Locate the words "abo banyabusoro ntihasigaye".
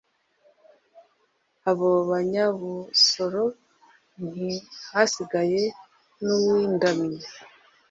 1.69-5.63